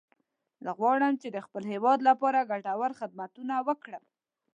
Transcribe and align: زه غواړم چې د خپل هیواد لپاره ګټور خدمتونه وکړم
زه 0.63 0.71
غواړم 0.79 1.13
چې 1.21 1.27
د 1.31 1.37
خپل 1.45 1.63
هیواد 1.73 1.99
لپاره 2.09 2.47
ګټور 2.51 2.91
خدمتونه 2.99 3.53
وکړم 3.67 4.03